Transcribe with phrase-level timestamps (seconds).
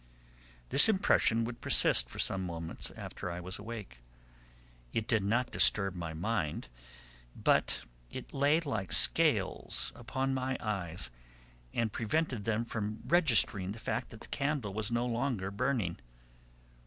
[0.69, 3.99] This impression would persist for some moments after I was awake;
[4.93, 6.69] it did not disturb my mind,
[7.35, 11.11] but it lay like scales upon my eyes
[11.71, 15.99] and prevented them from registering the fact that the candle was no longer burning.